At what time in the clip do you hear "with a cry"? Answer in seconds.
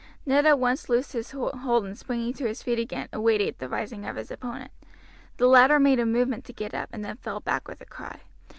7.67-8.21